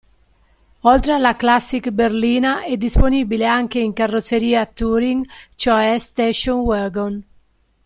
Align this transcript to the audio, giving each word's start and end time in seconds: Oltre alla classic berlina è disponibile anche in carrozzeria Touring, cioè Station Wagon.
Oltre 0.79 1.13
alla 1.13 1.35
classic 1.35 1.91
berlina 1.91 2.63
è 2.63 2.75
disponibile 2.75 3.45
anche 3.45 3.77
in 3.77 3.93
carrozzeria 3.93 4.65
Touring, 4.65 5.23
cioè 5.53 5.95
Station 5.99 6.61
Wagon. 6.61 7.23